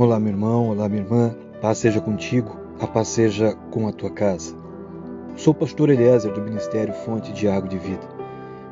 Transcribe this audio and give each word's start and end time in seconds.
Olá, 0.00 0.18
meu 0.18 0.32
irmão, 0.32 0.70
olá, 0.70 0.88
minha 0.88 1.02
irmã. 1.02 1.36
Paz 1.60 1.76
seja 1.76 2.00
contigo, 2.00 2.58
a 2.80 2.86
paz 2.86 3.08
seja 3.08 3.54
com 3.70 3.86
a 3.86 3.92
tua 3.92 4.08
casa. 4.08 4.56
Sou 5.36 5.50
o 5.50 5.54
pastor 5.54 5.90
Eliezer 5.90 6.32
do 6.32 6.40
Ministério 6.40 6.94
Fonte 6.94 7.34
de 7.34 7.46
Água 7.46 7.68
de 7.68 7.76
Vida 7.76 8.08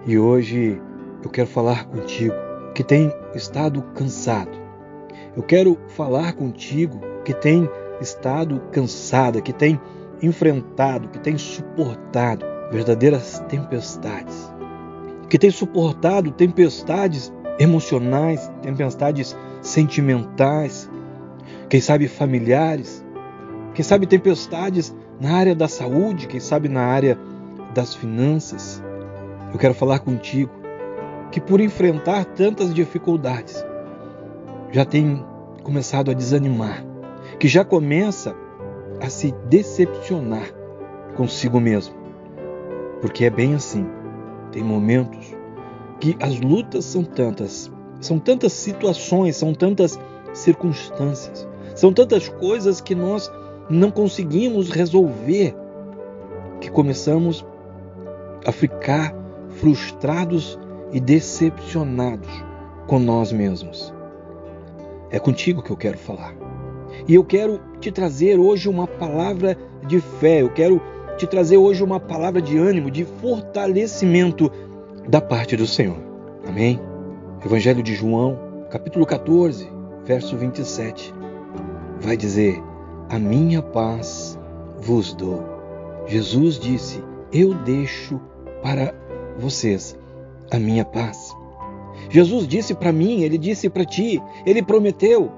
e 0.06 0.18
hoje 0.18 0.80
eu 1.22 1.28
quero 1.28 1.46
falar 1.46 1.84
contigo 1.84 2.34
que 2.74 2.82
tem 2.82 3.12
estado 3.34 3.82
cansado. 3.94 4.52
Eu 5.36 5.42
quero 5.42 5.76
falar 5.88 6.32
contigo 6.32 6.98
que 7.26 7.34
tem 7.34 7.68
estado 8.00 8.58
cansada, 8.72 9.42
que 9.42 9.52
tem 9.52 9.78
enfrentado, 10.22 11.08
que 11.08 11.18
tem 11.18 11.36
suportado 11.36 12.46
verdadeiras 12.72 13.38
tempestades, 13.50 14.50
que 15.28 15.38
tem 15.38 15.50
suportado 15.50 16.30
tempestades 16.30 17.30
emocionais, 17.58 18.50
tempestades 18.62 19.36
sentimentais, 19.60 20.88
quem 21.68 21.80
sabe 21.80 22.08
familiares, 22.08 23.04
quem 23.74 23.84
sabe 23.84 24.06
tempestades 24.06 24.94
na 25.20 25.32
área 25.32 25.54
da 25.54 25.68
saúde, 25.68 26.26
quem 26.26 26.40
sabe 26.40 26.68
na 26.68 26.82
área 26.82 27.18
das 27.74 27.94
finanças. 27.94 28.82
Eu 29.52 29.58
quero 29.58 29.74
falar 29.74 29.98
contigo 30.00 30.50
que 31.30 31.40
por 31.40 31.60
enfrentar 31.60 32.24
tantas 32.24 32.72
dificuldades 32.72 33.64
já 34.72 34.84
tem 34.84 35.24
começado 35.62 36.10
a 36.10 36.14
desanimar, 36.14 36.84
que 37.38 37.48
já 37.48 37.64
começa 37.64 38.34
a 39.00 39.08
se 39.08 39.32
decepcionar 39.48 40.50
consigo 41.16 41.60
mesmo. 41.60 41.94
Porque 43.00 43.24
é 43.24 43.30
bem 43.30 43.54
assim. 43.54 43.86
Tem 44.50 44.62
momentos 44.62 45.34
que 46.00 46.16
as 46.20 46.40
lutas 46.40 46.84
são 46.84 47.04
tantas, 47.04 47.70
são 48.00 48.18
tantas 48.18 48.52
situações, 48.52 49.36
são 49.36 49.52
tantas 49.52 49.98
circunstâncias, 50.32 51.46
são 51.78 51.92
tantas 51.92 52.28
coisas 52.28 52.80
que 52.80 52.92
nós 52.92 53.30
não 53.70 53.88
conseguimos 53.88 54.68
resolver 54.68 55.54
que 56.60 56.68
começamos 56.68 57.46
a 58.44 58.50
ficar 58.50 59.14
frustrados 59.60 60.58
e 60.92 60.98
decepcionados 60.98 62.28
com 62.88 62.98
nós 62.98 63.30
mesmos. 63.30 63.94
É 65.08 65.20
contigo 65.20 65.62
que 65.62 65.70
eu 65.70 65.76
quero 65.76 65.96
falar. 65.96 66.34
E 67.06 67.14
eu 67.14 67.22
quero 67.22 67.60
te 67.78 67.92
trazer 67.92 68.40
hoje 68.40 68.68
uma 68.68 68.88
palavra 68.88 69.56
de 69.86 70.00
fé, 70.00 70.42
eu 70.42 70.50
quero 70.50 70.82
te 71.16 71.28
trazer 71.28 71.58
hoje 71.58 71.84
uma 71.84 72.00
palavra 72.00 72.42
de 72.42 72.58
ânimo, 72.58 72.90
de 72.90 73.04
fortalecimento 73.04 74.50
da 75.08 75.20
parte 75.20 75.56
do 75.56 75.64
Senhor. 75.64 75.98
Amém? 76.44 76.80
Evangelho 77.46 77.84
de 77.84 77.94
João, 77.94 78.36
capítulo 78.68 79.06
14, 79.06 79.70
verso 80.04 80.36
27 80.36 81.14
vai 82.00 82.16
dizer: 82.16 82.62
A 83.08 83.18
minha 83.18 83.62
paz 83.62 84.38
vos 84.78 85.12
dou. 85.12 85.44
Jesus 86.06 86.58
disse: 86.58 87.02
Eu 87.32 87.54
deixo 87.54 88.20
para 88.62 88.94
vocês 89.38 89.96
a 90.50 90.58
minha 90.58 90.84
paz. 90.84 91.36
Jesus 92.10 92.46
disse 92.46 92.74
para 92.74 92.92
mim, 92.92 93.22
ele 93.22 93.36
disse 93.36 93.68
para 93.68 93.84
ti, 93.84 94.22
ele 94.46 94.62
prometeu: 94.62 95.30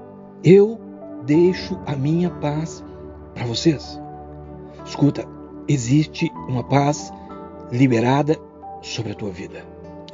Eu 0.43 0.79
deixo 1.25 1.79
a 1.85 1.95
minha 1.95 2.29
paz 2.29 2.83
para 3.33 3.45
vocês. 3.45 3.99
Escuta, 4.85 5.25
existe 5.67 6.31
uma 6.47 6.63
paz 6.63 7.11
liberada 7.71 8.37
sobre 8.81 9.11
a 9.11 9.15
tua 9.15 9.29
vida. 9.29 9.63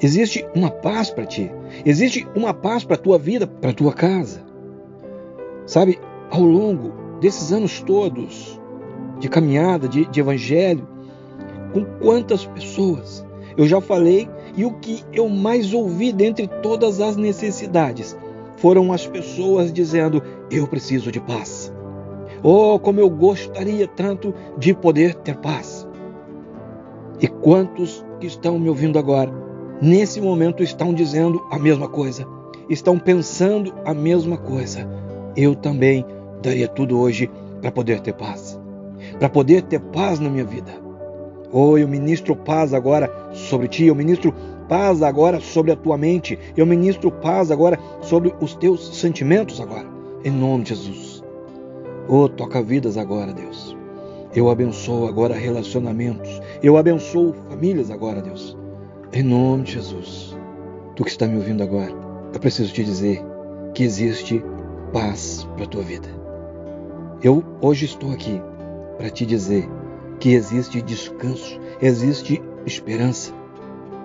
Existe 0.01 0.45
uma 0.53 0.69
paz 0.69 1.09
para 1.09 1.25
ti. 1.25 1.51
Existe 1.85 2.27
uma 2.35 2.53
paz 2.53 2.83
para 2.83 2.95
a 2.95 2.99
tua 2.99 3.17
vida, 3.17 3.47
para 3.47 3.71
a 3.71 3.73
tua 3.73 3.93
casa. 3.93 4.45
Sabe, 5.65 5.99
ao 6.29 6.41
longo 6.41 6.93
desses 7.19 7.51
anos 7.51 7.81
todos 7.81 8.59
de 9.19 9.27
caminhada, 9.29 9.87
de, 9.87 10.05
de 10.05 10.19
evangelho, 10.19 10.87
com 11.73 11.83
quantas 11.99 12.45
pessoas 12.45 13.25
eu 13.57 13.65
já 13.65 13.81
falei 13.81 14.29
e 14.55 14.63
o 14.63 14.73
que 14.73 15.03
eu 15.11 15.27
mais 15.27 15.73
ouvi 15.73 16.13
dentre 16.13 16.47
todas 16.47 17.01
as 17.01 17.17
necessidades 17.17 18.15
foram 18.57 18.93
as 18.93 19.07
pessoas 19.07 19.73
dizendo: 19.73 20.21
Eu 20.51 20.67
preciso 20.67 21.11
de 21.11 21.19
paz. 21.19 21.73
Oh, 22.43 22.77
como 22.79 22.99
eu 22.99 23.09
gostaria 23.09 23.87
tanto 23.87 24.33
de 24.57 24.73
poder 24.73 25.15
ter 25.15 25.35
paz. 25.37 25.87
E 27.19 27.27
quantos 27.27 28.05
que 28.19 28.27
estão 28.27 28.59
me 28.59 28.69
ouvindo 28.69 28.99
agora, 28.99 29.31
nesse 29.81 30.21
momento, 30.21 30.61
estão 30.61 30.93
dizendo 30.93 31.43
a 31.49 31.57
mesma 31.57 31.87
coisa, 31.87 32.27
estão 32.69 32.99
pensando 32.99 33.73
a 33.83 33.93
mesma 33.93 34.37
coisa. 34.37 34.87
Eu 35.35 35.55
também 35.55 36.05
daria 36.41 36.67
tudo 36.67 36.99
hoje 36.99 37.29
para 37.61 37.71
poder 37.71 37.99
ter 38.01 38.13
paz, 38.13 38.59
para 39.19 39.29
poder 39.29 39.63
ter 39.63 39.79
paz 39.79 40.19
na 40.19 40.29
minha 40.29 40.45
vida. 40.45 40.71
Oh, 41.51 41.77
eu 41.77 41.87
ministro 41.87 42.35
paz 42.35 42.73
agora 42.73 43.09
sobre 43.33 43.67
ti, 43.67 43.85
eu 43.85 43.95
ministro 43.95 44.33
paz 44.67 45.01
agora 45.01 45.39
sobre 45.39 45.71
a 45.71 45.75
tua 45.75 45.97
mente, 45.97 46.37
eu 46.55 46.65
ministro 46.65 47.11
paz 47.11 47.51
agora 47.51 47.79
sobre 48.01 48.33
os 48.41 48.53
teus 48.55 48.97
sentimentos 48.97 49.61
agora, 49.61 49.87
em 50.23 50.31
nome 50.31 50.63
de 50.63 50.69
Jesus. 50.69 51.23
Oh, 52.09 52.27
toca 52.27 52.61
vidas 52.61 52.97
agora, 52.97 53.33
Deus. 53.33 53.75
Eu 54.35 54.49
abençoo 54.49 55.07
agora 55.07 55.33
relacionamentos, 55.33 56.41
eu 56.61 56.77
abençoo 56.77 57.33
famílias 57.49 57.89
agora, 57.89 58.21
Deus. 58.21 58.57
Em 59.13 59.23
nome 59.23 59.63
de 59.63 59.73
Jesus. 59.73 60.37
Tu 60.95 61.03
que 61.03 61.09
está 61.09 61.27
me 61.27 61.37
ouvindo 61.37 61.63
agora, 61.63 61.93
eu 62.33 62.39
preciso 62.39 62.73
te 62.73 62.83
dizer 62.83 63.23
que 63.73 63.83
existe 63.83 64.43
paz 64.91 65.47
para 65.55 65.63
a 65.63 65.67
tua 65.67 65.83
vida. 65.83 66.16
Eu 67.23 67.43
hoje 67.61 67.85
estou 67.85 68.11
aqui 68.11 68.39
para 68.95 69.09
te 69.09 69.25
dizer 69.25 69.67
que 70.19 70.33
existe 70.33 70.81
descanso, 70.83 71.59
existe 71.81 72.39
esperança. 72.63 73.33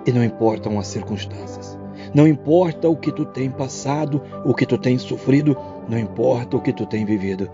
E 0.05 0.11
não 0.11 0.23
importam 0.23 0.79
as 0.79 0.87
circunstâncias, 0.87 1.77
não 2.13 2.27
importa 2.27 2.89
o 2.89 2.97
que 2.97 3.11
tu 3.11 3.23
tem 3.23 3.51
passado, 3.51 4.21
o 4.43 4.53
que 4.53 4.65
tu 4.65 4.77
tem 4.79 4.97
sofrido, 4.97 5.55
não 5.87 5.97
importa 5.97 6.57
o 6.57 6.61
que 6.61 6.73
tu 6.73 6.85
tem 6.87 7.05
vivido, 7.05 7.49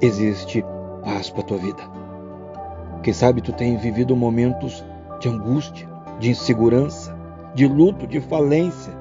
existe 0.00 0.64
paz 1.02 1.28
para 1.28 1.40
a 1.40 1.44
tua 1.44 1.58
vida. 1.58 1.82
Quem 3.02 3.12
sabe 3.12 3.42
tu 3.42 3.52
tem 3.52 3.76
vivido 3.76 4.16
momentos 4.16 4.84
de 5.20 5.28
angústia, 5.28 5.88
de 6.20 6.30
insegurança, 6.30 7.14
de 7.54 7.66
luto, 7.66 8.06
de 8.06 8.20
falência, 8.20 8.92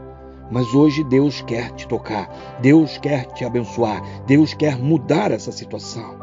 mas 0.52 0.74
hoje 0.74 1.04
Deus 1.04 1.42
quer 1.42 1.72
te 1.72 1.88
tocar, 1.88 2.58
Deus 2.62 2.98
quer 2.98 3.26
te 3.26 3.46
abençoar, 3.46 4.02
Deus 4.26 4.54
quer 4.54 4.78
mudar 4.78 5.32
essa 5.32 5.52
situação. 5.52 6.18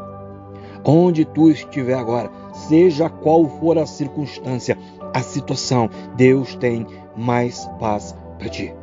Onde 0.83 1.25
tu 1.25 1.49
estiver 1.49 1.95
agora, 1.95 2.31
seja 2.53 3.09
qual 3.09 3.45
for 3.59 3.77
a 3.77 3.85
circunstância, 3.85 4.77
a 5.13 5.21
situação, 5.21 5.89
Deus 6.15 6.55
tem 6.55 6.85
mais 7.15 7.69
paz 7.79 8.15
para 8.37 8.49
ti. 8.49 8.73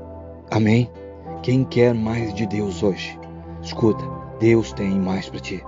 Amém? 0.50 0.90
Quem 1.42 1.64
quer 1.64 1.94
mais 1.94 2.34
de 2.34 2.46
Deus 2.46 2.82
hoje? 2.82 3.18
Escuta, 3.62 4.04
Deus 4.38 4.72
tem 4.72 4.90
mais 4.98 5.28
para 5.28 5.40
ti. 5.40 5.62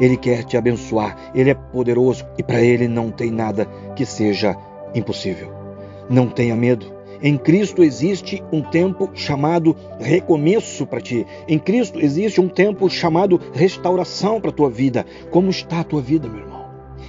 Ele 0.00 0.16
quer 0.16 0.44
te 0.44 0.56
abençoar, 0.56 1.16
ele 1.34 1.50
é 1.50 1.54
poderoso 1.54 2.24
e 2.36 2.42
para 2.42 2.60
ele 2.60 2.86
não 2.86 3.10
tem 3.10 3.30
nada 3.30 3.66
que 3.94 4.04
seja 4.04 4.56
impossível. 4.94 5.52
Não 6.08 6.28
tenha 6.28 6.54
medo, 6.54 6.95
em 7.26 7.36
Cristo 7.36 7.82
existe 7.82 8.40
um 8.52 8.62
tempo 8.62 9.10
chamado 9.12 9.74
recomeço 9.98 10.86
para 10.86 11.00
ti. 11.00 11.26
Em 11.48 11.58
Cristo 11.58 11.98
existe 11.98 12.40
um 12.40 12.48
tempo 12.48 12.88
chamado 12.88 13.40
restauração 13.52 14.40
para 14.40 14.50
a 14.50 14.52
tua 14.52 14.70
vida. 14.70 15.04
Como 15.32 15.50
está 15.50 15.80
a 15.80 15.84
tua 15.84 16.00
vida, 16.00 16.28
meu 16.28 16.42
irmão? 16.42 16.66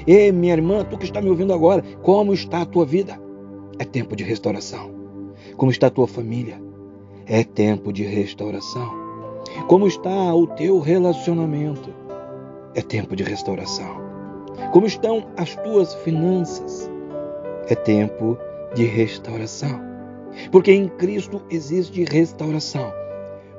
Ei, 0.07 0.31
minha 0.31 0.53
irmã, 0.53 0.83
tu 0.83 0.97
que 0.97 1.05
está 1.05 1.21
me 1.21 1.29
ouvindo 1.29 1.53
agora, 1.53 1.83
como 2.01 2.33
está 2.33 2.63
a 2.63 2.65
tua 2.65 2.83
vida? 2.83 3.21
É 3.77 3.85
tempo 3.85 4.15
de 4.15 4.23
restauração. 4.23 4.89
Como 5.55 5.69
está 5.69 5.85
a 5.85 5.91
tua 5.91 6.07
família? 6.07 6.59
É 7.27 7.43
tempo 7.43 7.93
de 7.93 8.03
restauração. 8.03 8.91
Como 9.67 9.85
está 9.85 10.33
o 10.33 10.47
teu 10.47 10.79
relacionamento? 10.79 11.93
É 12.73 12.81
tempo 12.81 13.15
de 13.15 13.21
restauração. 13.21 14.01
Como 14.73 14.87
estão 14.87 15.27
as 15.37 15.55
tuas 15.57 15.93
finanças? 15.93 16.89
É 17.69 17.75
tempo 17.75 18.35
de 18.73 18.83
restauração. 18.83 19.86
Porque 20.51 20.71
em 20.71 20.87
Cristo 20.87 21.41
existe 21.49 22.03
restauração 22.03 22.91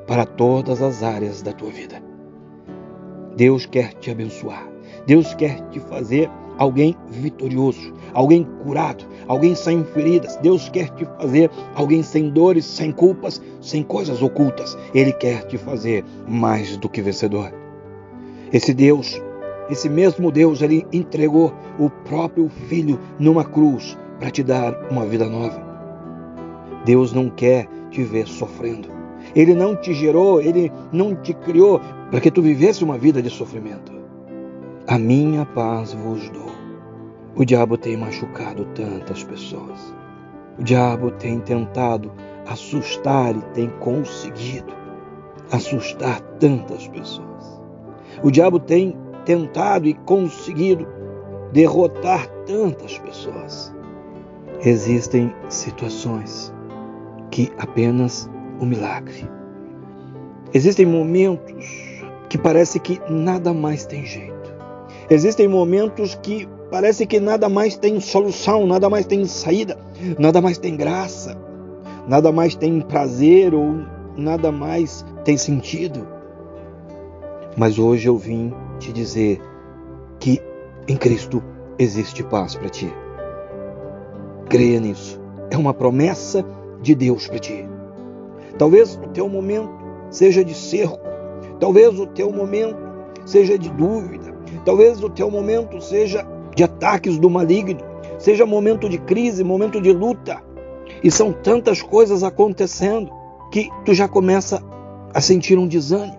para 0.07 0.25
todas 0.25 0.81
as 0.83 1.03
áreas 1.03 1.43
da 1.43 1.53
tua 1.53 1.71
vida. 1.71 2.03
Deus 3.37 3.67
quer 3.67 3.93
te 3.95 4.11
abençoar. 4.11 4.69
Deus 5.07 5.35
quer 5.35 5.61
te 5.69 5.79
fazer 5.81 6.29
alguém 6.59 6.97
vitorioso, 7.09 7.95
alguém 8.13 8.45
curado, 8.65 9.05
alguém 9.29 9.55
sem 9.55 9.85
feridas. 9.85 10.37
Deus 10.37 10.69
quer 10.69 10.91
te 10.91 11.05
fazer 11.05 11.51
alguém 11.75 12.03
sem 12.03 12.31
dores, 12.31 12.65
sem 12.65 12.91
culpas, 12.91 13.41
sem 13.61 13.83
coisas 13.83 14.21
ocultas. 14.21 14.77
Ele 14.93 15.13
quer 15.13 15.47
te 15.47 15.57
fazer 15.57 16.05
mais 16.27 16.77
do 16.77 16.89
que 16.89 17.01
vencedor. 17.01 17.53
Esse 18.53 18.75
Deus, 18.75 19.21
esse 19.71 19.89
mesmo 19.89 20.33
Deus, 20.33 20.63
ele 20.63 20.87
entregou 20.93 21.55
o 21.79 21.89
próprio 21.89 22.49
filho 22.49 22.99
numa 23.19 23.45
cruz 23.45 23.97
para 24.19 24.31
te 24.31 24.43
dar 24.43 24.75
uma 24.91 25.07
vida 25.07 25.27
nova. 25.27 25.68
Deus 26.85 27.13
não 27.13 27.29
quer 27.29 27.69
te 27.91 28.03
ver 28.03 28.27
sofrendo. 28.27 28.89
Ele 29.35 29.55
não 29.55 29.77
te 29.77 29.93
gerou, 29.93 30.41
ele 30.41 30.73
não 30.93 31.15
te 31.15 31.35
criou 31.35 31.81
para 32.11 32.21
que 32.21 32.31
tu 32.31 32.41
vivesse 32.41 32.83
uma 32.83 32.97
vida 32.97 33.23
de 33.23 33.31
sofrimento. 33.31 33.93
A 34.87 34.99
minha 34.99 35.45
paz 35.45 35.93
vos 35.93 36.29
dou. 36.31 36.51
O 37.37 37.45
diabo 37.45 37.77
tem 37.77 37.97
machucado 37.97 38.65
tantas 38.75 39.23
pessoas. 39.23 39.95
O 40.59 40.63
diabo 40.63 41.11
tem 41.11 41.39
tentado 41.41 42.11
assustar 42.47 43.37
e 43.37 43.41
tem 43.53 43.69
conseguido 43.81 44.73
assustar 45.53 46.21
tantas 46.41 46.89
pessoas. 46.89 47.61
O 48.23 48.31
diabo 48.31 48.59
tem 48.59 48.97
tentado 49.25 49.87
e 49.87 49.95
conseguido 49.95 50.87
derrotar 51.53 52.27
tantas 52.47 52.99
pessoas. 52.99 53.75
Existem 54.65 55.33
situações 55.49 56.53
que 57.31 57.53
apenas 57.59 58.29
o 58.61 58.67
milagre. 58.67 59.29
Existem 60.53 60.87
momentos 60.87 61.67
que 62.29 62.39
parece 62.39 62.79
que 62.79 63.01
nada 63.09 63.53
mais 63.53 63.85
tem 63.87 64.05
jeito. 64.05 64.55
Existem 65.11 65.49
momentos 65.49 66.15
que 66.15 66.49
parece 66.71 67.07
que 67.07 67.19
nada 67.19 67.49
mais 67.49 67.77
tem 67.77 68.01
solução, 68.01 68.67
nada 68.67 68.91
mais 68.91 69.07
tem 69.07 69.25
saída, 69.25 69.79
nada 70.19 70.41
mais 70.41 70.59
tem 70.59 70.77
graça, 70.77 71.37
nada 72.07 72.31
mais 72.31 72.55
tem 72.55 72.81
prazer 72.81 73.55
ou 73.55 73.83
nada 74.17 74.53
mais 74.53 75.05
tem 75.25 75.37
sentido. 75.37 76.07
Mas 77.57 77.79
hoje 77.79 78.09
eu 78.09 78.17
vim 78.17 78.53
te 78.79 78.93
dizer 78.93 79.41
que 80.21 80.41
em 80.87 80.97
Cristo 80.97 81.43
existe 81.79 82.23
paz 82.23 82.55
para 82.55 82.69
ti. 82.69 82.93
Creia 84.49 84.81
nisso. 84.81 85.21
É 85.51 85.57
uma 85.57 85.75
promessa 85.75 86.45
de 86.81 86.95
Deus 86.95 87.27
para 87.27 87.39
ti. 87.39 87.69
Talvez 88.59 88.97
o 88.97 89.09
teu 89.09 89.29
momento 89.29 89.71
seja 90.11 90.45
de 90.45 90.55
cerco, 90.55 90.99
talvez 91.61 91.99
o 91.99 92.07
teu 92.07 92.33
momento 92.33 92.79
seja 93.25 93.59
de 93.59 93.69
dúvida, 93.71 94.39
Talvez 94.65 95.03
o 95.03 95.09
teu 95.09 95.31
momento 95.31 95.81
seja 95.81 96.27
de 96.55 96.65
ataques 96.65 97.19
do 97.19 97.31
maligno, 97.31 97.81
seja 98.19 98.47
momento 98.47 98.89
de 98.89 98.99
crise, 98.99 99.45
momento 99.45 99.81
de 99.81 99.93
luta. 99.93 100.43
E 101.03 101.11
são 101.11 101.33
tantas 101.33 101.83
coisas 101.83 102.23
acontecendo 102.23 103.11
que 103.51 103.69
tu 103.85 103.95
já 103.95 104.09
começa 104.09 104.63
a 105.15 105.21
sentir 105.21 105.59
um 105.59 105.67
desânimo. 105.67 106.19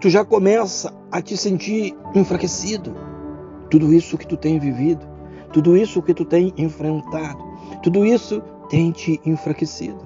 Tu 0.00 0.10
já 0.10 0.24
começa 0.24 0.92
a 1.10 1.20
te 1.20 1.36
sentir 1.36 1.96
enfraquecido. 2.14 2.94
Tudo 3.70 3.92
isso 3.92 4.18
que 4.18 4.26
tu 4.26 4.36
tem 4.36 4.58
vivido, 4.58 5.06
tudo 5.52 5.76
isso 5.76 6.02
que 6.02 6.12
tu 6.12 6.24
tem 6.24 6.52
enfrentado, 6.58 7.42
tudo 7.82 8.04
isso 8.04 8.42
tem 8.72 8.90
te 8.90 9.20
enfraquecido. 9.24 10.00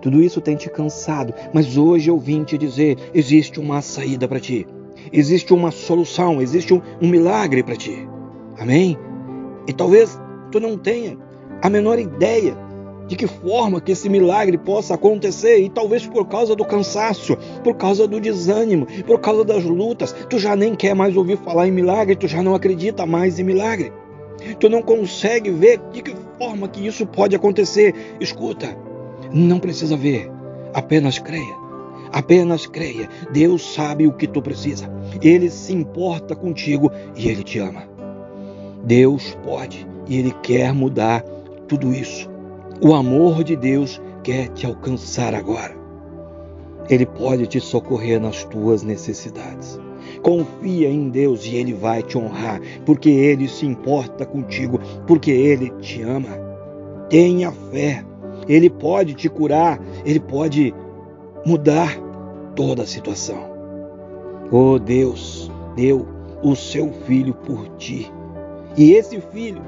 Tudo 0.00 0.22
isso 0.22 0.40
tem 0.40 0.56
te 0.56 0.70
cansado, 0.70 1.34
mas 1.52 1.76
hoje 1.76 2.08
eu 2.08 2.18
vim 2.18 2.44
te 2.44 2.56
dizer: 2.56 2.96
existe 3.12 3.60
uma 3.60 3.82
saída 3.82 4.26
para 4.26 4.40
ti 4.40 4.66
existe 5.12 5.52
uma 5.52 5.70
solução, 5.70 6.40
existe 6.40 6.74
um, 6.74 6.80
um 7.00 7.08
milagre 7.08 7.62
para 7.62 7.76
ti. 7.76 8.08
Amém? 8.58 8.98
E 9.66 9.72
talvez 9.72 10.18
tu 10.50 10.60
não 10.60 10.76
tenha 10.76 11.16
a 11.62 11.70
menor 11.70 11.98
ideia 11.98 12.56
de 13.06 13.16
que 13.16 13.26
forma 13.26 13.80
que 13.80 13.92
esse 13.92 14.08
milagre 14.08 14.58
possa 14.58 14.94
acontecer 14.94 15.58
e 15.60 15.70
talvez 15.70 16.06
por 16.06 16.26
causa 16.26 16.54
do 16.54 16.64
cansaço, 16.64 17.36
por 17.64 17.74
causa 17.74 18.06
do 18.06 18.20
desânimo, 18.20 18.86
por 19.06 19.18
causa 19.20 19.44
das 19.44 19.64
lutas, 19.64 20.12
tu 20.28 20.38
já 20.38 20.54
nem 20.54 20.74
quer 20.74 20.94
mais 20.94 21.16
ouvir 21.16 21.38
falar 21.38 21.66
em 21.66 21.72
milagre, 21.72 22.16
tu 22.16 22.28
já 22.28 22.42
não 22.42 22.54
acredita 22.54 23.06
mais 23.06 23.38
em 23.38 23.44
milagre. 23.44 23.92
Tu 24.58 24.68
não 24.68 24.82
consegue 24.82 25.50
ver 25.50 25.80
de 25.92 26.02
que 26.02 26.14
forma 26.38 26.68
que 26.68 26.86
isso 26.86 27.06
pode 27.06 27.34
acontecer. 27.34 27.94
Escuta, 28.20 28.76
não 29.32 29.58
precisa 29.58 29.96
ver, 29.96 30.30
apenas 30.72 31.18
creia. 31.18 31.68
Apenas 32.12 32.66
creia. 32.66 33.08
Deus 33.32 33.74
sabe 33.74 34.06
o 34.06 34.12
que 34.12 34.26
tu 34.26 34.40
precisa. 34.40 34.90
Ele 35.20 35.50
se 35.50 35.74
importa 35.74 36.34
contigo 36.34 36.90
e 37.14 37.28
ele 37.28 37.42
te 37.42 37.58
ama. 37.58 37.82
Deus 38.84 39.36
pode 39.44 39.86
e 40.06 40.18
ele 40.18 40.32
quer 40.42 40.72
mudar 40.72 41.22
tudo 41.66 41.92
isso. 41.92 42.30
O 42.80 42.94
amor 42.94 43.44
de 43.44 43.56
Deus 43.56 44.00
quer 44.22 44.48
te 44.48 44.64
alcançar 44.64 45.34
agora. 45.34 45.76
Ele 46.88 47.04
pode 47.04 47.46
te 47.46 47.60
socorrer 47.60 48.18
nas 48.20 48.44
tuas 48.44 48.82
necessidades. 48.82 49.78
Confia 50.22 50.88
em 50.88 51.08
Deus 51.08 51.44
e 51.46 51.56
Ele 51.56 51.72
vai 51.72 52.02
te 52.02 52.16
honrar, 52.18 52.60
porque 52.84 53.10
Ele 53.10 53.48
se 53.48 53.66
importa 53.66 54.24
contigo, 54.26 54.80
porque 55.06 55.30
Ele 55.30 55.70
te 55.80 56.02
ama. 56.02 56.30
Tenha 57.08 57.50
fé. 57.50 58.04
Ele 58.48 58.70
pode 58.70 59.14
te 59.14 59.28
curar, 59.28 59.80
Ele 60.04 60.20
pode 60.20 60.74
mudar 61.44 61.98
toda 62.54 62.82
a 62.82 62.86
situação. 62.86 63.48
Oh 64.50 64.78
Deus 64.78 65.50
deu 65.76 66.06
o 66.42 66.54
seu 66.56 66.92
filho 67.06 67.34
por 67.34 67.68
ti. 67.76 68.10
E 68.76 68.92
esse 68.92 69.20
filho, 69.20 69.60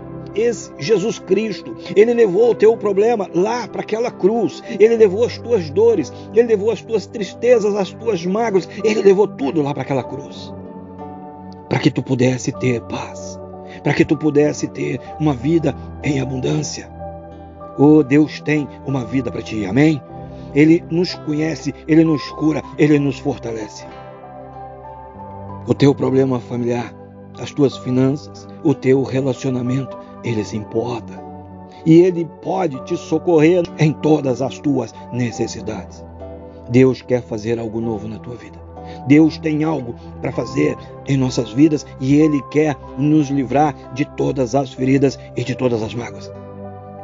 Jesus 0.79 1.19
Cristo, 1.19 1.77
ele 1.97 2.15
levou 2.15 2.51
o 2.51 2.55
teu 2.55 2.77
problema 2.77 3.29
lá 3.35 3.67
para 3.67 3.83
aquela 3.83 4.11
cruz. 4.11 4.63
Ele 4.79 4.97
levou 4.97 5.25
as 5.25 5.39
tuas 5.39 5.71
dores, 5.71 6.13
ele 6.35 6.49
levou 6.49 6.71
as 6.71 6.83
tuas 6.83 7.07
tristezas, 7.07 7.75
as 7.75 7.93
tuas 7.93 8.25
mágoas, 8.25 8.69
ele 8.85 9.03
levou 9.03 9.27
tudo 9.27 9.63
lá 9.63 9.73
para 9.73 9.83
aquela 9.83 10.05
cruz. 10.05 10.53
Para 11.69 11.79
que 11.79 11.91
tu 11.91 12.03
pudesse 12.03 12.53
ter 12.53 12.81
paz, 12.83 13.39
para 13.83 13.95
que 13.95 14.05
tu 14.05 14.17
pudesse 14.17 14.69
ter 14.69 15.01
uma 15.19 15.35
vida 15.35 15.75
em 16.03 16.21
abundância. 16.21 16.91
Oh, 17.79 18.03
Deus 18.03 18.41
tem 18.41 18.69
uma 18.87 19.05
vida 19.05 19.31
para 19.31 19.43
ti. 19.43 19.65
Amém? 19.65 20.03
Ele 20.55 20.85
nos 20.91 21.15
conhece, 21.15 21.75
ele 21.87 22.05
nos 22.05 22.23
cura, 22.33 22.63
ele 22.77 22.99
nos 22.99 23.19
fortalece. 23.19 23.87
O 25.67 25.75
teu 25.75 25.95
problema 25.95 26.41
familiar, 26.41 26.93
as 27.39 27.53
tuas 27.53 27.77
finanças, 27.79 28.49
o 28.65 28.75
teu 28.75 29.03
relacionamento, 29.03 29.97
ele 30.25 30.45
se 30.45 30.57
importa. 30.57 31.23
E 31.85 32.01
ele 32.01 32.29
pode 32.43 32.83
te 32.85 32.97
socorrer 32.97 33.65
em 33.79 33.93
todas 33.93 34.43
as 34.43 34.59
tuas 34.59 34.95
necessidades. 35.13 36.05
Deus 36.69 37.03
quer 37.03 37.23
fazer 37.23 37.59
algo 37.59 37.81
novo 37.81 38.07
na 38.07 38.19
tua 38.19 38.37
vida. 38.37 38.61
Deus 39.07 39.39
tem 39.39 39.65
algo 39.65 39.95
para 40.21 40.33
fazer 40.33 40.77
em 41.07 41.17
nossas 41.17 41.53
vidas 41.53 41.87
e 42.01 42.17
Ele 42.17 42.43
quer 42.51 42.77
nos 42.99 43.29
livrar 43.29 43.75
de 43.95 44.05
todas 44.17 44.55
as 44.55 44.73
feridas 44.73 45.19
e 45.37 45.45
de 45.45 45.55
todas 45.55 45.83
as 45.83 45.95
mágoas. 45.95 46.31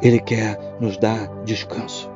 Ele 0.01 0.19
quer 0.19 0.57
nos 0.79 0.97
dar 0.97 1.27
descanso. 1.43 2.09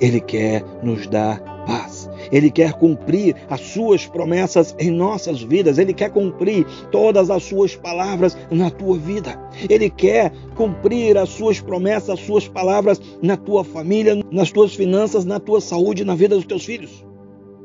Ele 0.00 0.20
quer 0.20 0.62
nos 0.82 1.06
dar 1.06 1.40
paz. 1.68 2.08
Ele 2.32 2.50
quer 2.50 2.72
cumprir 2.72 3.36
as 3.50 3.60
suas 3.60 4.06
promessas 4.06 4.74
em 4.78 4.90
nossas 4.90 5.42
vidas. 5.42 5.76
Ele 5.76 5.92
quer 5.92 6.10
cumprir 6.10 6.66
todas 6.90 7.30
as 7.30 7.44
suas 7.44 7.76
palavras 7.76 8.36
na 8.50 8.70
tua 8.70 8.96
vida. 8.96 9.38
Ele 9.68 9.90
quer 9.90 10.32
cumprir 10.56 11.18
as 11.18 11.28
suas 11.28 11.60
promessas, 11.60 12.08
as 12.08 12.20
suas 12.20 12.48
palavras 12.48 13.00
na 13.22 13.36
tua 13.36 13.62
família, 13.62 14.18
nas 14.32 14.50
tuas 14.50 14.74
finanças, 14.74 15.26
na 15.26 15.38
tua 15.38 15.60
saúde, 15.60 16.04
na 16.04 16.14
vida 16.14 16.34
dos 16.34 16.46
teus 16.46 16.64
filhos, 16.64 17.04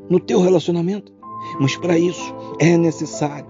no 0.09 0.19
teu 0.19 0.41
relacionamento. 0.41 1.13
Mas 1.59 1.77
para 1.77 1.97
isso 1.97 2.35
é 2.59 2.77
necessário 2.77 3.47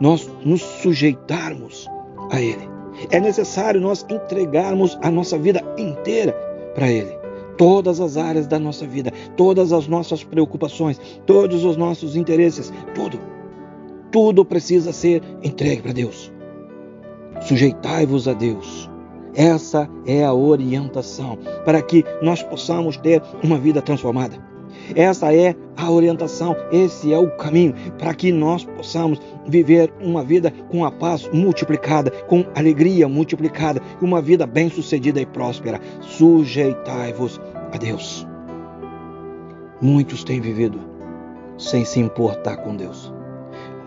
nós 0.00 0.28
nos 0.44 0.62
sujeitarmos 0.62 1.86
a 2.30 2.40
Ele. 2.40 2.72
É 3.10 3.20
necessário 3.20 3.80
nós 3.80 4.04
entregarmos 4.10 4.98
a 5.02 5.10
nossa 5.10 5.38
vida 5.38 5.62
inteira 5.78 6.32
para 6.74 6.90
Ele 6.90 7.21
todas 7.56 8.00
as 8.00 8.16
áreas 8.16 8.46
da 8.46 8.58
nossa 8.58 8.86
vida, 8.86 9.12
todas 9.36 9.72
as 9.72 9.86
nossas 9.86 10.24
preocupações, 10.24 11.00
todos 11.26 11.64
os 11.64 11.76
nossos 11.76 12.16
interesses, 12.16 12.72
tudo. 12.94 13.18
Tudo 14.10 14.44
precisa 14.44 14.92
ser 14.92 15.22
entregue 15.42 15.82
para 15.82 15.92
Deus. 15.92 16.30
Sujeitai-vos 17.40 18.28
a 18.28 18.34
Deus. 18.34 18.90
Essa 19.34 19.88
é 20.06 20.22
a 20.22 20.34
orientação 20.34 21.38
para 21.64 21.80
que 21.80 22.04
nós 22.20 22.42
possamos 22.42 22.96
ter 22.98 23.22
uma 23.42 23.58
vida 23.58 23.80
transformada. 23.80 24.51
Essa 24.94 25.34
é 25.34 25.54
a 25.76 25.90
orientação, 25.90 26.54
esse 26.70 27.12
é 27.12 27.18
o 27.18 27.30
caminho 27.36 27.74
para 27.98 28.14
que 28.14 28.30
nós 28.30 28.64
possamos 28.64 29.20
viver 29.46 29.92
uma 30.00 30.22
vida 30.22 30.52
com 30.70 30.84
a 30.84 30.90
paz 30.90 31.28
multiplicada, 31.32 32.10
com 32.28 32.44
alegria 32.54 33.08
multiplicada, 33.08 33.80
uma 34.00 34.20
vida 34.20 34.46
bem-sucedida 34.46 35.20
e 35.20 35.26
próspera. 35.26 35.80
Sujeitai-vos 36.00 37.40
a 37.72 37.76
Deus. 37.76 38.26
Muitos 39.80 40.22
têm 40.22 40.40
vivido 40.40 40.78
sem 41.58 41.84
se 41.84 42.00
importar 42.00 42.56
com 42.58 42.76
Deus. 42.76 43.12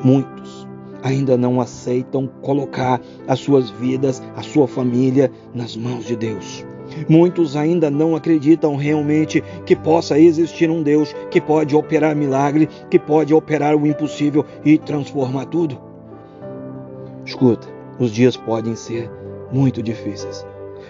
Muitos 0.03 0.67
ainda 1.03 1.37
não 1.37 1.61
aceitam 1.61 2.27
colocar 2.41 2.99
as 3.27 3.39
suas 3.39 3.69
vidas, 3.69 4.21
a 4.35 4.41
sua 4.41 4.67
família 4.67 5.31
nas 5.53 5.77
mãos 5.77 6.05
de 6.05 6.15
Deus. 6.15 6.65
Muitos 7.07 7.55
ainda 7.55 7.89
não 7.89 8.15
acreditam 8.15 8.75
realmente 8.75 9.43
que 9.65 9.75
possa 9.75 10.19
existir 10.19 10.69
um 10.69 10.81
Deus 10.81 11.13
que 11.29 11.41
pode 11.41 11.75
operar 11.75 12.15
milagre, 12.15 12.69
que 12.89 12.99
pode 12.99 13.33
operar 13.33 13.75
o 13.75 13.87
impossível 13.87 14.45
e 14.63 14.77
transformar 14.77 15.45
tudo. 15.45 15.77
Escuta, 17.25 17.67
os 17.99 18.11
dias 18.11 18.37
podem 18.37 18.75
ser 18.75 19.09
muito 19.51 19.81
difíceis. 19.81 20.45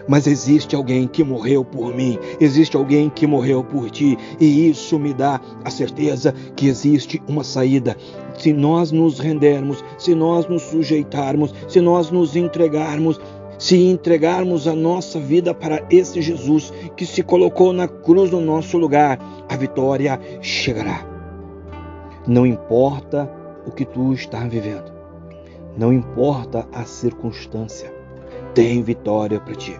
Mas 0.07 0.27
existe 0.27 0.75
alguém 0.75 1.07
que 1.07 1.23
morreu 1.23 1.65
por 1.65 1.95
mim, 1.95 2.19
existe 2.39 2.77
alguém 2.77 3.09
que 3.09 3.25
morreu 3.25 3.63
por 3.63 3.89
ti, 3.89 4.17
e 4.39 4.69
isso 4.69 4.99
me 4.99 5.13
dá 5.13 5.41
a 5.63 5.69
certeza 5.69 6.33
que 6.55 6.67
existe 6.67 7.21
uma 7.27 7.43
saída. 7.43 7.97
Se 8.37 8.53
nós 8.53 8.91
nos 8.91 9.17
rendermos, 9.17 9.83
se 9.97 10.13
nós 10.13 10.47
nos 10.47 10.61
sujeitarmos, 10.63 11.53
se 11.67 11.81
nós 11.81 12.11
nos 12.11 12.35
entregarmos, 12.35 13.19
se 13.57 13.75
entregarmos 13.77 14.67
a 14.67 14.75
nossa 14.75 15.19
vida 15.19 15.53
para 15.53 15.85
esse 15.89 16.21
Jesus 16.21 16.73
que 16.95 17.05
se 17.05 17.23
colocou 17.23 17.71
na 17.71 17.87
cruz 17.87 18.31
no 18.31 18.41
nosso 18.41 18.77
lugar, 18.77 19.19
a 19.49 19.55
vitória 19.55 20.19
chegará. 20.41 21.05
Não 22.27 22.45
importa 22.45 23.31
o 23.65 23.71
que 23.71 23.85
tu 23.85 24.13
está 24.13 24.39
vivendo, 24.47 24.91
não 25.77 25.93
importa 25.93 26.67
a 26.71 26.83
circunstância, 26.83 27.93
tem 28.53 28.81
vitória 28.81 29.39
para 29.39 29.55
ti. 29.55 29.79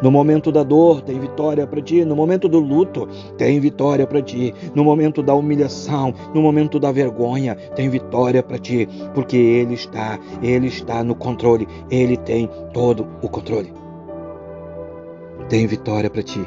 No 0.00 0.10
momento 0.10 0.52
da 0.52 0.62
dor, 0.62 1.00
tem 1.02 1.18
vitória 1.18 1.66
para 1.66 1.82
ti. 1.82 2.04
No 2.04 2.14
momento 2.14 2.48
do 2.48 2.58
luto, 2.58 3.08
tem 3.36 3.58
vitória 3.58 4.06
para 4.06 4.22
ti. 4.22 4.54
No 4.74 4.84
momento 4.84 5.22
da 5.22 5.34
humilhação, 5.34 6.14
no 6.34 6.40
momento 6.40 6.78
da 6.78 6.92
vergonha, 6.92 7.54
tem 7.74 7.88
vitória 7.88 8.42
para 8.42 8.58
ti, 8.58 8.88
porque 9.14 9.36
Ele 9.36 9.74
está, 9.74 10.18
Ele 10.42 10.68
está 10.68 11.02
no 11.02 11.14
controle. 11.14 11.66
Ele 11.90 12.16
tem 12.16 12.48
todo 12.72 13.06
o 13.22 13.28
controle. 13.28 13.72
Tem 15.48 15.66
vitória 15.66 16.08
para 16.10 16.22
ti. 16.22 16.44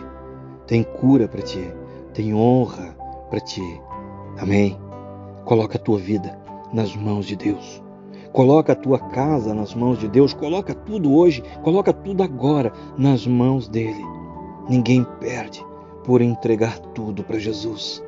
Tem 0.65 0.83
cura 0.83 1.27
para 1.27 1.41
ti. 1.41 1.73
Tem 2.13 2.33
honra 2.33 2.95
para 3.29 3.39
ti. 3.39 3.81
Amém. 4.37 4.77
Coloca 5.43 5.77
a 5.77 5.81
tua 5.81 5.97
vida 5.97 6.37
nas 6.71 6.95
mãos 6.95 7.25
de 7.25 7.35
Deus. 7.35 7.81
Coloca 8.33 8.71
a 8.73 8.75
tua 8.75 8.97
casa 8.97 9.53
nas 9.53 9.75
mãos 9.75 9.99
de 9.99 10.07
Deus, 10.07 10.33
coloca 10.33 10.73
tudo 10.73 11.13
hoje, 11.13 11.43
coloca 11.63 11.91
tudo 11.91 12.23
agora 12.23 12.71
nas 12.97 13.27
mãos 13.27 13.67
dele. 13.67 14.03
Ninguém 14.69 15.05
perde 15.19 15.65
por 16.05 16.21
entregar 16.21 16.79
tudo 16.79 17.23
para 17.23 17.37
Jesus. 17.37 18.01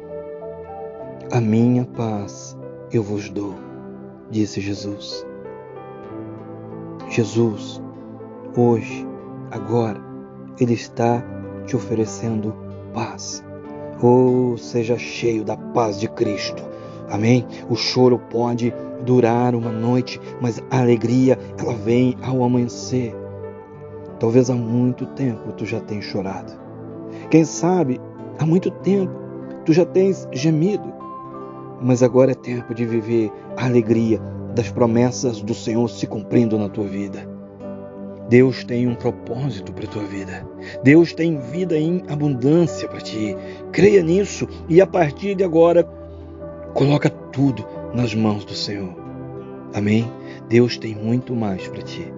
A 1.32 1.42
minha 1.42 1.86
paz 1.86 2.58
eu 2.92 3.04
vos 3.04 3.30
dou, 3.30 3.56
disse 4.30 4.62
Jesus. 4.62 5.26
Jesus, 7.10 7.82
hoje, 8.56 9.06
agora, 9.52 10.00
Ele 10.60 10.74
está 10.74 11.24
te 11.66 11.76
oferecendo 11.76 12.56
paz. 12.94 13.44
Oh, 14.02 14.56
seja 14.58 14.98
cheio 14.98 15.44
da 15.44 15.58
paz 15.58 16.00
de 16.00 16.08
Cristo. 16.08 16.64
Amém? 17.10 17.46
O 17.70 17.76
choro 17.76 18.18
pode 18.18 18.74
durar 19.06 19.56
uma 19.56 19.72
noite, 19.72 20.20
mas 20.42 20.62
a 20.72 20.80
alegria 20.80 21.38
ela 21.58 21.74
vem 21.74 22.16
ao 22.22 22.44
amanhecer. 22.44 23.14
Talvez 24.20 24.50
há 24.50 24.56
muito 24.56 25.06
tempo 25.08 25.52
tu 25.54 25.66
já 25.66 25.80
tenhas 25.80 26.06
chorado. 26.06 26.54
Quem 27.30 27.44
sabe 27.44 28.00
há 28.40 28.46
muito 28.46 28.72
tempo 28.72 29.14
tu 29.66 29.74
já 29.74 29.86
tens 29.86 30.28
gemido. 30.32 30.94
Mas 31.82 32.02
agora 32.02 32.32
é 32.32 32.36
tempo 32.36 32.74
de 32.74 32.86
viver 32.86 33.32
a 33.58 33.66
alegria 33.66 34.20
das 34.56 34.70
promessas 34.70 35.42
do 35.42 35.54
Senhor 35.54 35.90
se 35.90 36.08
cumprindo 36.08 36.58
na 36.58 36.70
tua 36.70 36.86
vida. 36.86 37.28
Deus 38.30 38.64
tem 38.64 38.88
um 38.88 38.96
propósito 38.96 39.74
para 39.74 39.86
a 39.86 39.90
tua 39.90 40.04
vida. 40.04 40.48
Deus 40.82 41.14
tem 41.14 41.38
vida 41.38 41.78
em 41.78 42.04
abundância 42.08 42.88
para 42.88 43.02
ti. 43.02 43.36
Creia 43.72 44.02
nisso 44.02 44.48
e 44.70 44.80
a 44.80 44.88
partir 44.88 45.36
de 45.36 45.44
agora 45.44 45.84
coloca 46.74 47.10
tudo 47.10 47.66
nas 47.94 48.14
mãos 48.14 48.44
do 48.46 48.54
Senhor. 48.54 48.94
Amém? 49.74 50.10
Deus 50.50 50.78
tem 50.78 50.96
muito 50.96 51.36
mais 51.36 51.68
para 51.68 51.82
ti. 51.82 52.12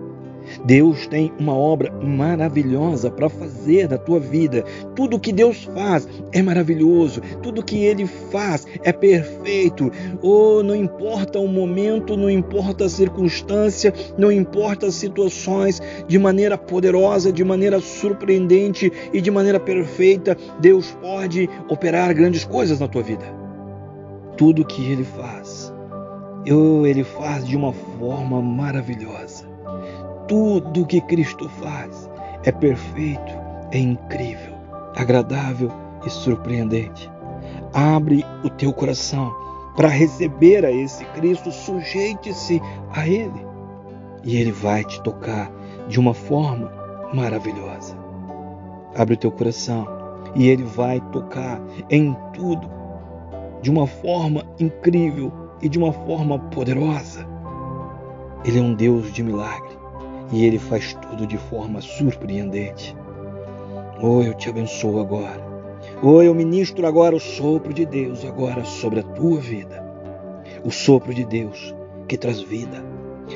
Deus 0.64 1.08
tem 1.08 1.32
uma 1.40 1.56
obra 1.56 1.92
maravilhosa 1.92 3.10
para 3.10 3.30
fazer 3.30 3.90
na 3.90 3.98
tua 3.98 4.20
vida. 4.20 4.64
Tudo 4.96 5.20
que 5.20 5.34
Deus 5.34 5.64
faz 5.64 6.08
é 6.32 6.42
maravilhoso. 6.42 7.22
Tudo 7.42 7.64
que 7.64 7.84
Ele 7.84 8.06
faz 8.06 8.66
é 8.84 8.92
perfeito. 8.92 9.92
Oh, 10.22 10.62
não 10.64 10.76
importa 10.76 11.40
o 11.40 11.48
momento, 11.48 12.16
não 12.16 12.30
importa 12.30 12.86
a 12.86 12.90
circunstância, 12.90 13.94
não 14.18 14.32
importa 14.32 14.88
as 14.88 14.96
situações, 14.96 15.82
de 16.08 16.20
maneira 16.20 16.58
poderosa, 16.58 17.32
de 17.32 17.44
maneira 17.44 17.80
surpreendente 17.80 18.92
e 19.12 19.22
de 19.22 19.32
maneira 19.32 19.60
perfeita, 19.60 20.38
Deus 20.60 20.92
pode 21.02 21.50
operar 21.68 22.14
grandes 22.14 22.44
coisas 22.44 22.80
na 22.80 22.88
tua 22.88 23.02
vida. 23.02 23.45
Tudo 24.38 24.66
que 24.66 24.92
Ele 24.92 25.04
faz, 25.04 25.74
oh, 26.52 26.86
Ele 26.86 27.04
faz 27.04 27.46
de 27.46 27.56
uma 27.56 27.72
forma 27.72 28.42
maravilhosa. 28.42 29.46
Tudo 30.28 30.86
que 30.86 31.00
Cristo 31.02 31.48
faz 31.50 32.10
é 32.44 32.52
perfeito, 32.52 33.34
é 33.72 33.80
incrível, 33.80 34.54
agradável 34.96 35.72
e 36.06 36.10
surpreendente. 36.10 37.10
Abre 37.74 38.26
o 38.44 38.50
teu 38.50 38.74
coração 38.74 39.34
para 39.76 39.90
receber 39.90 40.66
a 40.66 40.72
esse 40.72 41.04
Cristo, 41.06 41.52
sujeite-se 41.52 42.62
a 42.94 43.08
Ele 43.08 43.46
e 44.24 44.38
Ele 44.38 44.52
vai 44.52 44.84
te 44.84 45.02
tocar 45.04 45.52
de 45.88 46.00
uma 46.00 46.14
forma 46.14 46.72
maravilhosa. 47.14 47.96
Abre 48.96 49.16
o 49.16 49.18
teu 49.18 49.32
coração 49.32 49.88
e 50.34 50.48
Ele 50.48 50.64
vai 50.64 51.00
tocar 51.12 51.62
em 51.90 52.16
tudo 52.34 52.70
de 53.62 53.70
uma 53.70 53.88
forma 53.88 54.44
incrível 54.60 55.32
e 55.62 55.70
de 55.70 55.78
uma 55.78 55.92
forma 55.92 56.38
poderosa. 56.38 57.28
Ele 58.44 58.60
é 58.60 58.62
um 58.62 58.74
Deus 58.74 59.12
de 59.12 59.24
milagre 59.24 59.76
e 60.32 60.46
ele 60.46 60.60
faz 60.60 60.94
tudo 60.94 61.26
de 61.26 61.38
forma 61.38 61.82
surpreendente. 61.82 62.96
Oh, 64.02 64.22
eu 64.22 64.34
te 64.34 64.50
abençoo 64.50 65.00
agora. 65.00 65.44
Oh, 66.04 66.22
eu 66.22 66.36
ministro 66.36 66.86
agora 66.86 67.16
o 67.16 67.20
sopro 67.20 67.74
de 67.74 67.86
Deus 67.86 68.26
agora 68.26 68.64
sobre 68.66 69.00
a 69.00 69.04
tua 69.04 69.40
vida. 69.40 69.84
O 70.64 70.72
sopro 70.72 71.14
de 71.14 71.26
Deus 71.26 71.74
que 72.08 72.18
traz 72.18 72.42
vida. 72.42 72.84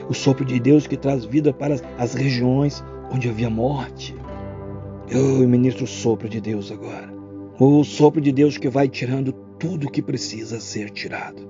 O 0.08 0.14
sopro 0.14 0.46
de 0.46 0.60
Deus 0.60 0.86
que 0.86 0.98
traz 0.98 1.26
vida 1.26 1.54
para 1.54 1.76
as 1.98 2.14
regiões 2.14 2.84
onde 3.12 3.30
havia 3.30 3.50
morte. 3.50 4.16
Oh, 5.12 5.42
eu 5.42 5.48
ministro 5.48 5.86
o 5.86 5.88
sopro 5.88 6.30
de 6.30 6.40
Deus 6.40 6.72
agora. 6.72 7.12
Oh, 7.60 7.80
o 7.80 7.84
sopro 7.84 8.22
de 8.22 8.32
Deus 8.32 8.58
que 8.58 8.70
vai 8.70 8.88
tirando 8.88 9.34
tudo 9.60 9.92
que 9.92 10.02
precisa 10.02 10.60
ser 10.60 10.90
tirado. 10.90 11.48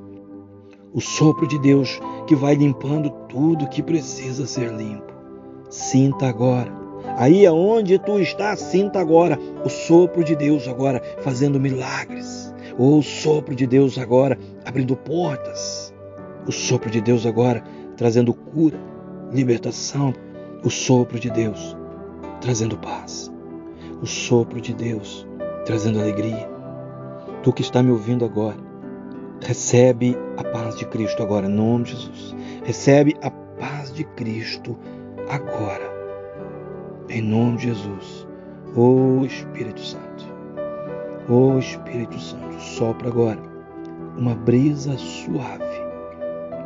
O 0.92 1.00
sopro 1.00 1.48
de 1.48 1.60
Deus 1.60 2.00
que 2.28 2.36
vai 2.36 2.56
limpando 2.56 3.12
tudo 3.30 3.70
que 3.70 3.84
precisa 3.84 4.48
ser 4.48 4.74
limpo. 4.74 5.14
Sinta 5.70 6.28
agora. 6.28 6.74
Aí 7.16 7.46
aonde 7.46 8.00
tu 8.00 8.20
está, 8.20 8.56
sinta 8.56 9.00
agora 9.00 9.38
o 9.64 9.70
sopro 9.70 10.24
de 10.24 10.36
Deus 10.36 10.68
agora 10.68 11.02
fazendo 11.22 11.60
milagres. 11.60 12.52
Ou 12.78 12.98
o 13.00 13.04
sopro 13.04 13.54
de 13.54 13.68
Deus 13.68 13.98
agora 14.00 14.38
abrindo 14.66 14.96
portas. 14.96 15.94
O 16.48 16.52
sopro 16.52 16.90
de 16.90 17.00
Deus 17.00 17.26
agora 17.26 17.64
trazendo 17.96 18.34
cura, 18.34 18.80
libertação. 19.32 20.14
O 20.64 20.70
sopro 20.70 21.20
de 21.20 21.30
Deus 21.30 21.78
trazendo 22.42 22.78
paz. 22.78 23.32
O 24.02 24.08
sopro 24.08 24.60
de 24.60 24.74
Deus 24.74 25.28
trazendo 25.66 26.00
alegria. 26.00 26.59
Tu 27.42 27.54
que 27.54 27.62
está 27.62 27.82
me 27.82 27.92
ouvindo 27.92 28.26
agora, 28.26 28.58
recebe 29.42 30.18
a 30.36 30.44
paz 30.44 30.76
de 30.76 30.86
Cristo 30.86 31.24
agora, 31.24 31.48
em 31.48 31.50
nome 31.50 31.86
de 31.86 31.92
Jesus. 31.92 32.36
Recebe 32.66 33.16
a 33.22 33.32
paz 33.32 33.94
de 33.94 34.04
Cristo 34.04 34.78
agora. 35.30 35.90
Em 37.08 37.22
nome 37.22 37.58
de 37.58 37.64
Jesus. 37.68 38.28
Ô 38.76 39.22
oh, 39.22 39.26
Espírito 39.26 39.80
Santo. 39.80 40.26
Ô 41.30 41.54
oh, 41.54 41.60
Espírito 41.60 42.20
Santo, 42.20 42.60
sopra 42.60 43.08
agora 43.08 43.40
uma 44.18 44.36
brisa 44.36 44.98
suave 44.98 45.64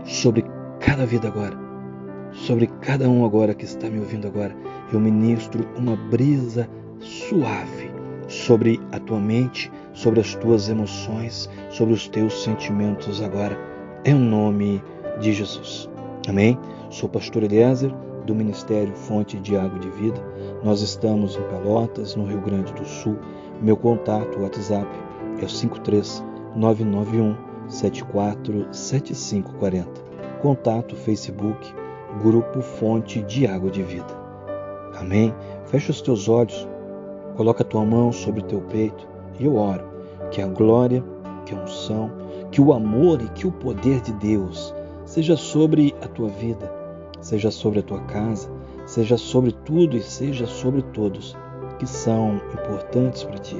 sobre 0.05 0.43
cada 0.79 1.05
vida 1.05 1.27
agora. 1.27 1.55
Sobre 2.31 2.65
cada 2.81 3.07
um 3.07 3.23
agora 3.23 3.53
que 3.53 3.65
está 3.65 3.87
me 3.91 3.99
ouvindo 3.99 4.27
agora. 4.27 4.55
Eu 4.91 4.99
ministro 4.99 5.67
uma 5.77 5.95
brisa 5.95 6.67
suave 6.99 7.92
sobre 8.27 8.79
a 8.91 8.99
tua 8.99 9.19
mente, 9.19 9.71
sobre 9.93 10.19
as 10.19 10.35
tuas 10.35 10.69
emoções, 10.69 11.49
sobre 11.69 11.93
os 11.93 12.07
teus 12.07 12.43
sentimentos 12.43 13.21
agora, 13.21 13.57
em 14.05 14.13
nome 14.13 14.83
de 15.19 15.33
Jesus. 15.33 15.89
Amém? 16.27 16.57
Sou 16.89 17.09
pastor 17.09 17.43
Eliezer 17.43 17.93
do 18.25 18.33
Ministério 18.33 18.95
Fonte 18.95 19.37
de 19.39 19.55
Água 19.57 19.77
de 19.79 19.89
Vida. 19.89 20.23
Nós 20.63 20.81
estamos 20.81 21.35
em 21.35 21.43
Pelotas, 21.43 22.15
no 22.15 22.25
Rio 22.25 22.39
Grande 22.41 22.73
do 22.73 22.85
Sul. 22.85 23.19
Meu 23.61 23.75
contato 23.75 24.39
WhatsApp 24.39 24.87
é 25.41 25.45
o 25.45 25.47
53991 25.47 27.35
747540. 27.67 30.01
Contato 30.41 30.95
Facebook 30.95 31.73
Grupo 32.21 32.61
Fonte 32.61 33.21
de 33.23 33.47
Água 33.47 33.71
de 33.71 33.81
Vida. 33.83 34.23
Amém? 34.95 35.33
Fecha 35.65 35.91
os 35.91 36.01
teus 36.01 36.29
olhos, 36.29 36.67
coloca 37.35 37.63
a 37.63 37.65
tua 37.65 37.85
mão 37.85 38.11
sobre 38.11 38.41
o 38.41 38.45
teu 38.45 38.61
peito 38.61 39.07
e 39.39 39.45
eu 39.45 39.55
oro 39.55 39.83
que 40.31 40.41
a 40.41 40.47
glória, 40.47 41.03
que 41.45 41.53
a 41.53 41.61
unção, 41.61 42.11
que 42.51 42.61
o 42.61 42.73
amor 42.73 43.21
e 43.21 43.29
que 43.29 43.47
o 43.47 43.51
poder 43.51 44.01
de 44.01 44.13
Deus 44.13 44.73
seja 45.05 45.35
sobre 45.35 45.93
a 46.01 46.07
tua 46.07 46.29
vida, 46.29 46.71
seja 47.21 47.51
sobre 47.51 47.79
a 47.79 47.83
tua 47.83 47.99
casa, 48.01 48.49
seja 48.85 49.17
sobre 49.17 49.51
tudo 49.51 49.97
e 49.97 50.01
seja 50.01 50.45
sobre 50.45 50.81
todos 50.81 51.35
que 51.79 51.87
são 51.87 52.41
importantes 52.53 53.23
para 53.23 53.37
ti. 53.37 53.57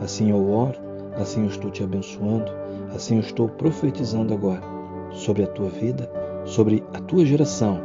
Assim 0.00 0.30
eu 0.30 0.50
oro, 0.50 0.78
assim 1.16 1.42
eu 1.42 1.48
estou 1.48 1.70
te 1.70 1.82
abençoando, 1.82 2.50
assim 2.94 3.16
eu 3.16 3.20
estou 3.20 3.48
profetizando 3.48 4.34
agora 4.34 4.62
sobre 5.10 5.44
a 5.44 5.46
tua 5.46 5.68
vida, 5.68 6.10
sobre 6.44 6.84
a 6.92 6.98
tua 7.00 7.24
geração 7.24 7.80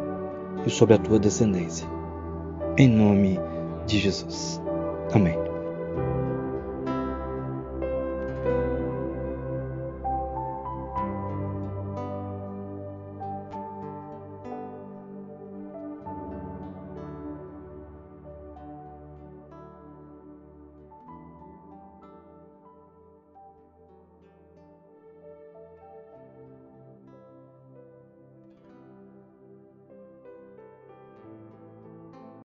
e 0.65 0.69
sobre 0.69 0.95
a 0.95 0.97
tua 0.97 1.19
descendência. 1.19 1.87
Em 2.77 2.87
nome 2.87 3.39
de 3.85 3.99
Jesus. 3.99 4.61
Amém. 5.13 5.48